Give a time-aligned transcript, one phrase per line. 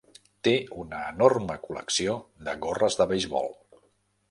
[0.45, 2.17] Té una enorme col·lecció
[2.49, 3.57] de gorres de beisbol.